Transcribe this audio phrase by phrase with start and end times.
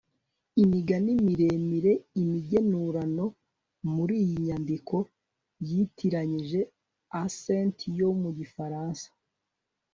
[0.63, 3.25] imigani miremire, imigenurano.
[3.93, 4.95] muri iyi nyandiko
[5.67, 6.59] yitiranyije
[7.21, 9.07] accent yo mu gifaransa